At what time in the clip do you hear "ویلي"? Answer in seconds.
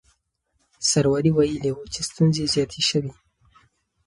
1.37-1.71